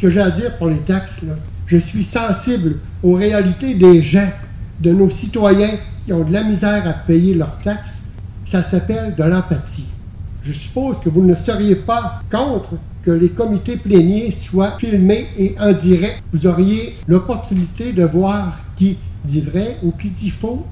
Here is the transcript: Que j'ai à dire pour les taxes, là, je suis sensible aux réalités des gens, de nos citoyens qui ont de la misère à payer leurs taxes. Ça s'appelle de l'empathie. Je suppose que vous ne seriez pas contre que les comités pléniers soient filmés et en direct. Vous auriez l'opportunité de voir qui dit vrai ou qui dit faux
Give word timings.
Que 0.00 0.10
j'ai 0.10 0.20
à 0.20 0.30
dire 0.30 0.56
pour 0.58 0.68
les 0.68 0.78
taxes, 0.78 1.22
là, 1.22 1.34
je 1.66 1.76
suis 1.76 2.04
sensible 2.04 2.76
aux 3.02 3.14
réalités 3.14 3.74
des 3.74 4.00
gens, 4.00 4.30
de 4.80 4.92
nos 4.92 5.10
citoyens 5.10 5.76
qui 6.06 6.12
ont 6.12 6.22
de 6.22 6.32
la 6.32 6.44
misère 6.44 6.86
à 6.86 6.92
payer 6.92 7.34
leurs 7.34 7.58
taxes. 7.58 8.12
Ça 8.44 8.62
s'appelle 8.62 9.16
de 9.16 9.24
l'empathie. 9.24 9.88
Je 10.44 10.52
suppose 10.52 11.00
que 11.00 11.08
vous 11.08 11.24
ne 11.24 11.34
seriez 11.34 11.74
pas 11.74 12.20
contre 12.30 12.74
que 13.02 13.10
les 13.10 13.30
comités 13.30 13.76
pléniers 13.76 14.30
soient 14.30 14.78
filmés 14.78 15.26
et 15.36 15.56
en 15.58 15.72
direct. 15.72 16.22
Vous 16.32 16.46
auriez 16.46 16.94
l'opportunité 17.08 17.92
de 17.92 18.04
voir 18.04 18.60
qui 18.76 18.98
dit 19.24 19.40
vrai 19.40 19.78
ou 19.82 19.90
qui 19.90 20.10
dit 20.10 20.30
faux 20.30 20.64